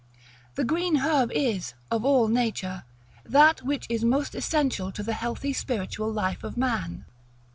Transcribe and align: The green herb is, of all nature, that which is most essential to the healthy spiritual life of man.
The 0.55 0.63
green 0.65 0.95
herb 0.95 1.31
is, 1.31 1.75
of 1.91 2.03
all 2.03 2.27
nature, 2.27 2.85
that 3.23 3.61
which 3.61 3.85
is 3.87 4.03
most 4.03 4.33
essential 4.33 4.91
to 4.93 5.03
the 5.03 5.13
healthy 5.13 5.53
spiritual 5.53 6.11
life 6.11 6.43
of 6.43 6.57
man. 6.57 7.05